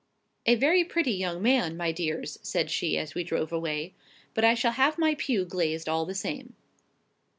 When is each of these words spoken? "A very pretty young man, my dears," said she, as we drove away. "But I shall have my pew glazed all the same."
"A 0.47 0.55
very 0.55 0.83
pretty 0.83 1.11
young 1.11 1.43
man, 1.43 1.77
my 1.77 1.91
dears," 1.91 2.39
said 2.41 2.71
she, 2.71 2.97
as 2.97 3.13
we 3.13 3.23
drove 3.23 3.51
away. 3.53 3.93
"But 4.33 4.43
I 4.43 4.55
shall 4.55 4.71
have 4.71 4.97
my 4.97 5.13
pew 5.13 5.45
glazed 5.45 5.87
all 5.87 6.07
the 6.07 6.15
same." 6.15 6.55